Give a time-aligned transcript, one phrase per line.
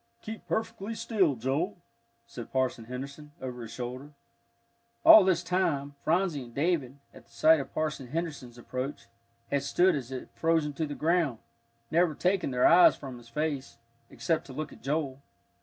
[0.23, 1.77] "Keep perfectly still, Joel,"
[2.25, 4.13] said Parson Henderson, over his shoulder.
[5.05, 9.05] All this time, Phronsie and David, at sight of Parson Henderson's approach,
[9.51, 11.37] had stood as if frozen to the ground,
[11.91, 13.77] never taking their eyes from his face,
[14.09, 15.21] except to look at Joel.